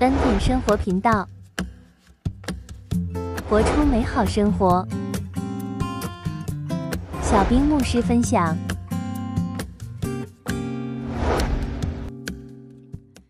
[0.00, 1.26] 恩典生活频道，
[3.50, 4.86] 活出美好生活。
[7.20, 8.56] 小兵牧师分享。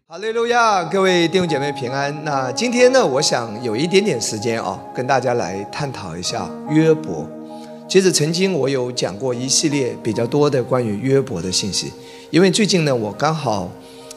[0.06, 2.14] 哈利路亚，各位弟兄姐妹平安。
[2.22, 7.26] 那今天呢，我想有一点点时间啊，跟大家来探讨一下约伯。
[7.88, 11.90] 其实曾经我有讲过一系列比较多的关于约伯的信息，
[12.30, 13.70] 因为最近呢，我刚好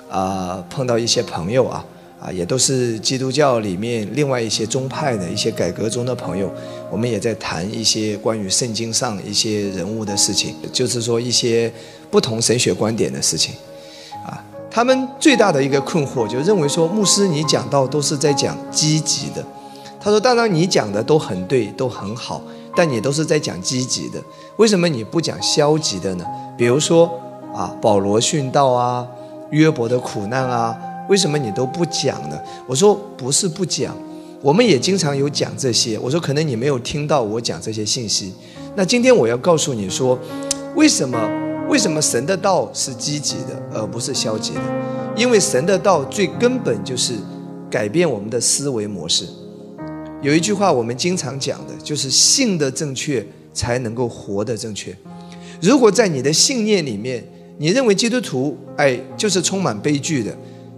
[0.09, 1.86] 啊碰到一些朋友啊。
[2.21, 6.47] 啊，也都是基督教里面另外一些宗派的一些改革中的朋友，
[6.91, 11.73] 我们也在谈一些关于圣经上一些人物的事情，就是说一些
[12.11, 13.55] 不同神学观点的事情。
[14.23, 14.38] 啊，
[14.70, 19.44] 他们最大的一个困惑就认为说，牧师你讲到都是在讲积极的。
[19.99, 22.39] 他说，当然你讲的都很对，都很好，
[22.75, 24.22] 但你都是在讲积极的，
[24.58, 26.25] 为什么你不讲消极的呢？
[26.55, 27.09] 比如说
[27.52, 29.08] 啊，保罗殉道啊，
[29.49, 30.77] 约伯的苦难啊。
[31.11, 32.39] 为什么你都不讲呢？
[32.65, 33.93] 我说不是不讲，
[34.41, 35.99] 我们也经常有讲这些。
[35.99, 38.33] 我说可能你没有听到我讲这些信息。
[38.77, 40.17] 那今天我要告诉你说，
[40.73, 41.19] 为什么
[41.67, 44.61] 为什么神的道是积极的，而不是消极的？
[45.17, 47.16] 因为神的道最根本就是
[47.69, 49.27] 改变我们的思维模式。
[50.21, 53.21] 有一句话我们经常讲的，就是信的正确
[53.53, 54.95] 才能够活得正确。
[55.59, 57.21] 如果在你的信念里面，
[57.58, 60.33] 你认为基督徒哎就是充满悲剧的。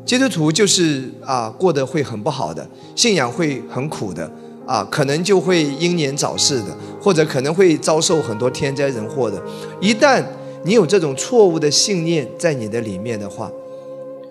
[0.05, 4.29] 基督徒就是啊，过得会很不好的，信仰会很苦的
[4.65, 9.41] 啊，可能就会英年早逝的，或者可能会遭受很多天灾人祸的。
[9.79, 10.21] 一旦
[10.65, 13.49] 你有这种错误的信念在你的里面的话，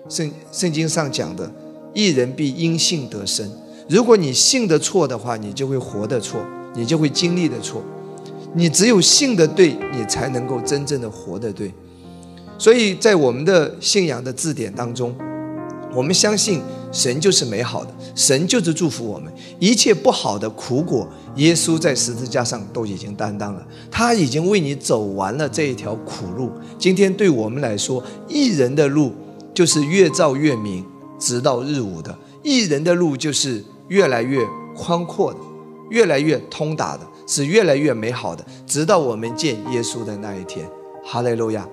[0.07, 1.51] 圣圣经上讲的
[1.93, 3.51] “一人必因信得生”，
[3.89, 6.39] 如果你信的错的话，你就会活的错，
[6.75, 7.81] 你就会经历的错。
[8.53, 11.73] 你只有信的对，你才能够真正的活的对。
[12.59, 15.15] 所以在我们的信仰的字典当中。
[15.95, 26.51] 我们相信神就是美好的，神就是祝福我们一切不好的苦果，耶稣在十字架上都已经担当了，他已经为你走完了这一条苦路。
[26.77, 29.11] 今天对我们来说，一人的路
[29.53, 30.83] 就是越照越明，
[31.19, 32.11] 直到日午的；
[32.43, 34.45] 一人的路就是越来越
[34.75, 35.39] 宽阔的，
[35.89, 40.67] 越来越通达的，是越来越美好的，直到我们见耶稣的那一天。
[41.05, 41.67] 哈利路亚。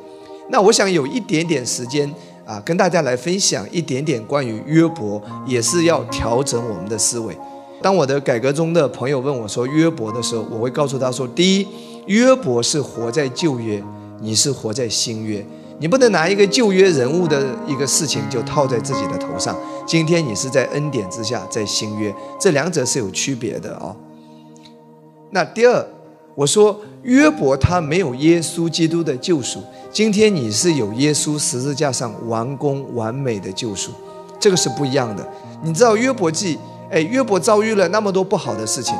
[0.50, 2.12] 那我想有一点点时间。
[2.50, 7.32] 啊，跟大家来分享一点点关于约伯，也是要调整我们的思维。
[7.80, 11.68] 当我的改革中的朋友问我说约伯的时候，我会告诉他说：第一，
[12.06, 13.80] 约伯是活在旧约，
[14.20, 15.46] 你是活在新约，
[15.78, 19.56] 你不能拿一个旧约人物的一个事情就套在自己的头上。
[19.86, 23.94] 今天你是在恩典之下，在新约，这两者是有区别的哦。
[25.30, 25.86] 那第二，
[26.40, 29.62] 我说约伯他没有耶稣基督的救赎。
[29.92, 33.90] 今天你是有耶稣十字架上完工完美的救赎，
[34.38, 35.28] 这个是不一样的。
[35.62, 36.58] 你知道约伯记，
[36.90, 38.94] 哎，约伯遭遇了那么多不好的事情，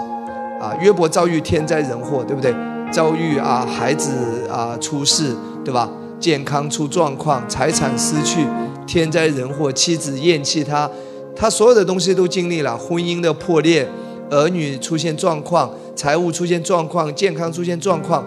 [0.60, 2.54] 啊，约伯遭遇天灾人祸，对不对？
[2.92, 4.10] 遭遇啊孩子
[4.52, 5.34] 啊出事，
[5.64, 5.90] 对吧？
[6.18, 8.44] 健康出状况，财产失去，
[8.86, 10.90] 天灾人祸，妻子厌弃他，
[11.34, 13.88] 他所有的东西都经历了，婚姻的破裂，
[14.30, 18.24] 儿女出现状况，财务出现状况，健康出现状况。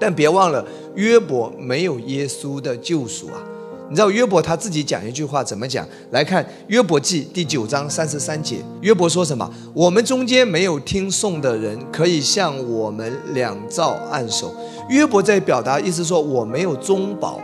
[0.00, 0.64] 但别忘了，
[0.94, 3.42] 约伯没有耶稣的救赎啊！
[3.90, 5.84] 你知道约伯他自己讲一句话怎么讲？
[6.10, 9.50] 来看约伯记第九章三十三节，约伯说什么？
[9.74, 14.54] 我们中间没有听颂的人，可以向我们两造按手。
[14.88, 17.40] 约伯在表达意思说，我没有中保，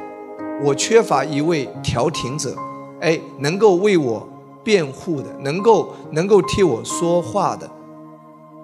[0.62, 2.54] 我缺乏一位调停者，
[3.00, 4.28] 哎，能够为我
[4.64, 7.70] 辩护的，能够能够替我说话的。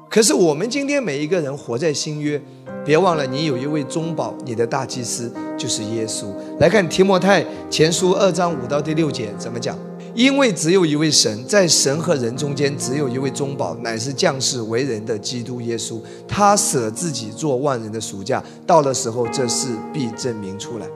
[0.08, 2.42] 可是我们今天每一个人活在新约。
[2.82, 6.24] 别忘了，你有一位中保，你的大祭司就是耶稣。
[6.58, 9.76] 来看提摩太前书二章五到第六节怎么讲？
[10.14, 16.00] 因为只有一位神，在神和人中间只有一位中保，乃是降世为人的基督耶稣。
[16.26, 20.86] 他舍自己做万人的赎价，到了时候这事必证明出来。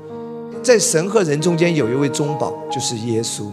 [0.63, 3.53] 在神和人中间有一位中保，就是耶稣。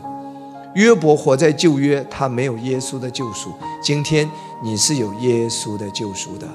[0.75, 3.51] 约伯活在旧约，他没有耶稣的救赎。
[3.83, 4.29] 今天
[4.63, 6.47] 你是有耶稣的救赎的。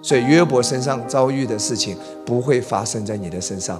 [0.00, 3.78] 所以约伯身上遭遇的事情不会发生在你的身上，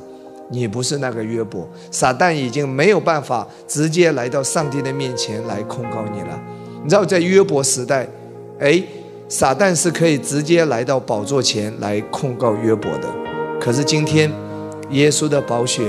[0.51, 6.39] 你不是那个约伯，撒旦已经没有办法直接来到上帝的面前来控告你了。
[6.83, 8.07] 你知道在约伯时代，
[8.59, 8.83] 哎，
[9.29, 13.09] 撒旦是可以直接来到宝座前来控告约伯的，
[13.61, 14.31] 可是今天，
[14.91, 15.89] 耶稣的宝血。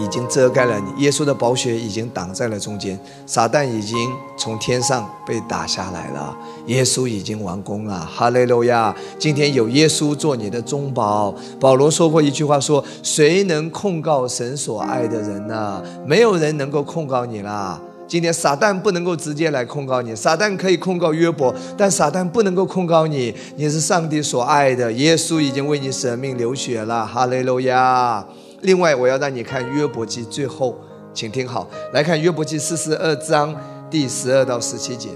[0.00, 3.96] 已经遮盖了你，耶稣的宝血已经挡在了中间，撒旦已经
[4.36, 6.36] 从天上被打下来了，
[6.66, 8.94] 耶稣已经完工了，哈利路亚！
[9.18, 11.34] 今天有耶稣做你的中保。
[11.58, 15.82] 保罗说过一句话，说：“谁能控告神所爱的人呢？
[16.06, 23.34] 没有人能够控告你啦。”今天撒旦不能够直接来控告你，撒旦可以控告约伯，但撒旦不能够控告你。
[23.56, 28.24] 你是上帝所爱的，耶稣已经为你舍命流血了，哈利路亚。
[28.62, 30.76] 另外，我要让你看约伯记最后，
[31.14, 33.54] 请听好，来看约伯记四十二章
[33.88, 35.10] 第十二到十七节。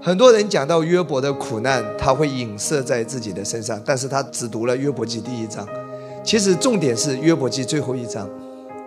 [0.00, 5.66] 很多人讲到约伯的苦难，他会影射在自己的身上，但是他只读了约伯记第一章。
[6.24, 8.28] 其实重点是约伯记最后一章。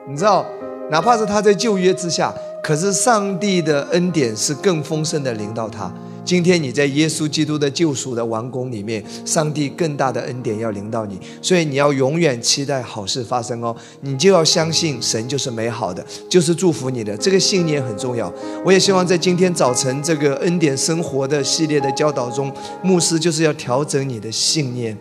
[0.07, 0.45] 你知道，
[0.89, 2.33] 哪怕是他在旧约之下。
[2.63, 5.91] 可是上帝的恩典是更丰盛的临到他。
[6.23, 13.75] 今天你在耶稣基督的救赎的王宫里面，上帝更大的恩典要临到你，所以你要永远期待好事发生哦。
[14.01, 17.17] 你就要相信神就是美好的，就是祝福你的。
[17.17, 18.31] 这个信念很重要。
[18.63, 22.53] 我也希望在今天早晨这个恩典生活的系列的教导中，
[22.83, 24.97] 牧师就是要调整你的信念，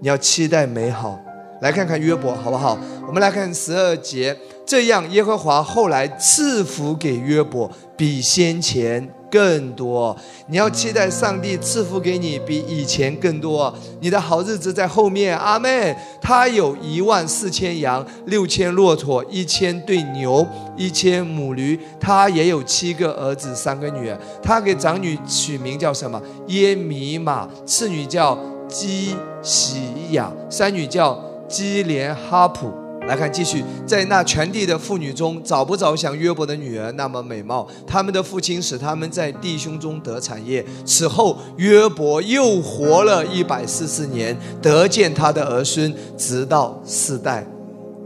[0.00, 1.20] 你要期待美好。
[1.60, 2.78] 来看看约伯好不好？
[3.06, 4.36] 我们来看十二节。
[4.64, 10.16] 这样，耶和华后来赐福给约伯，比先前更多。
[10.48, 13.72] 你要期待上帝赐福给你，比以前更多。
[14.00, 15.36] 你的好日子在后面。
[15.38, 20.46] 阿妹，他有一万四千羊，六千骆驼，一千对牛，
[20.76, 21.78] 一千母驴。
[22.00, 24.18] 他也有七个儿子，三个女儿。
[24.42, 26.20] 他给长女取名叫什么？
[26.48, 27.48] 耶米玛。
[27.66, 32.72] 次女叫基喜亚，三女叫基连哈普。
[33.08, 37.66] 来看，继续在那全地的妇女中，找不着像约伯的女儿那么美貌。
[37.86, 40.62] 他们的父亲使他们在弟兄中得产业。
[40.84, 47.46] 此后，约伯又活了一百四十年，得见他的儿孙，直到四代。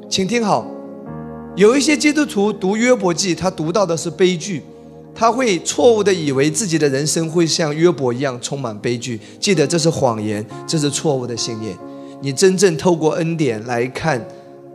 [0.09, 0.65] 请听好，
[1.57, 4.63] 有一些基督徒读约伯记，他读到的是悲剧，
[5.13, 9.19] 他会错误的以为自己的人生会像约伯一样充满悲剧。
[9.41, 11.77] 记得这是谎言，这是错误的信念。
[12.21, 14.25] 你真正透过恩典来看。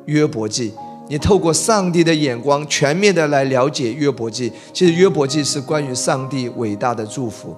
[0.07, 0.73] 约伯记，
[1.07, 4.51] 你透过上帝的眼光，全面的来了解约伯记。
[4.73, 7.55] 其实约伯记是关于上帝伟大的祝福，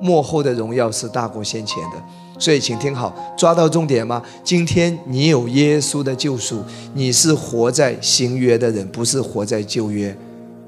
[0.00, 2.02] 幕后的荣耀是大过先前的。
[2.40, 4.22] 所以，请听好，抓到重点吗？
[4.44, 6.62] 今天你有耶稣的救赎，
[6.94, 10.16] 你是活在新约的人，不是活在旧约。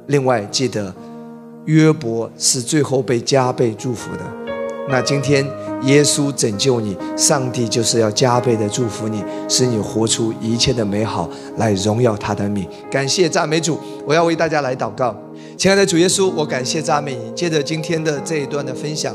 [0.08, 0.92] 另外，记得
[1.66, 4.39] 约伯是最后被加倍祝福的。
[4.90, 5.46] 那今天。
[5.84, 11.26] 耶稣拯救你，上帝就是要加倍的祝福你，使你活出一切的美好，
[11.56, 12.68] 来荣耀他的名。
[12.90, 15.16] 感谢赞美主，我要为大家来祷告。
[15.56, 17.30] 亲爱的主耶稣，我感谢赞美你。
[17.34, 19.14] 借着今天的这一段的分享。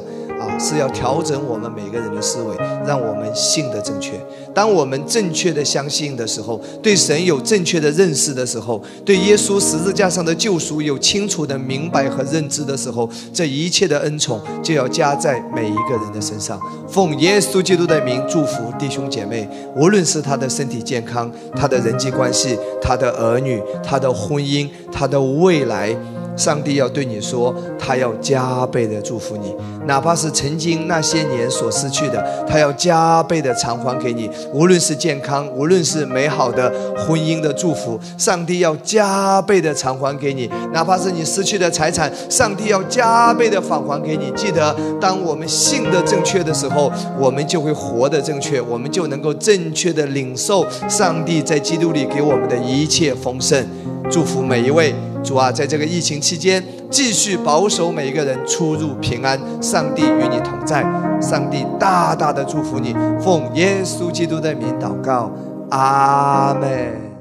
[0.59, 2.55] 是要调整我们每个人的思维，
[2.85, 4.13] 让我们信的正确。
[4.53, 16.59] 当我们正确的相信的时候，对神有正确的认识的时候，对耶稣十字架上的救赎有清楚的明白和认知的时候，这一切的恩宠就要加在每一个人的身上。
[16.87, 25.95] 奉耶稣基督的名祝福弟兄姐妹，无论是他的身体健康、他的人际关系、他的儿女、他的婚姻、他的未来。
[26.35, 29.55] 上帝要对你说，他要加倍的祝福你，
[29.85, 34.29] 哪怕是曾经那些年所失去的，他要加倍的偿还给你。
[34.53, 40.49] 无论是健康，无论是美好的婚姻的祝福，上帝要加倍的偿还给你。
[40.73, 44.31] 哪怕是你失去的财产，上帝要加倍的返还给你。
[44.35, 53.65] 记得，当我们信的正确的时候，我们就会活得正确，我们就能够正确的领受上帝在基督里给我们的一切丰盛。
[54.11, 54.93] 祝福每一位。
[55.25, 59.39] 主啊，在这个疫情期间，继续保守每一个人出入平安。
[59.61, 60.83] 上帝与你同在，
[61.19, 62.95] 上帝大大的祝福你。
[63.19, 65.31] 奉耶稣基督的名祷告，
[65.71, 67.14] 阿门。